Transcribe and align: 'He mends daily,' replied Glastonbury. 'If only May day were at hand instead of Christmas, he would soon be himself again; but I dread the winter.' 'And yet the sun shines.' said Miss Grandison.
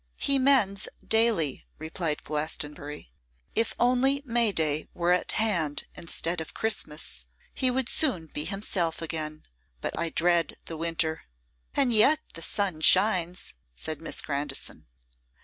'He 0.19 0.39
mends 0.39 0.87
daily,' 1.07 1.67
replied 1.77 2.23
Glastonbury. 2.23 3.11
'If 3.53 3.75
only 3.79 4.23
May 4.25 4.51
day 4.51 4.87
were 4.95 5.11
at 5.11 5.33
hand 5.33 5.83
instead 5.93 6.41
of 6.41 6.55
Christmas, 6.55 7.27
he 7.53 7.69
would 7.69 7.87
soon 7.87 8.25
be 8.25 8.45
himself 8.45 8.99
again; 8.99 9.43
but 9.79 9.93
I 9.99 10.09
dread 10.09 10.55
the 10.65 10.75
winter.' 10.75 11.21
'And 11.75 11.93
yet 11.93 12.17
the 12.33 12.41
sun 12.41 12.81
shines.' 12.81 13.53
said 13.75 14.01
Miss 14.01 14.21
Grandison. 14.23 14.87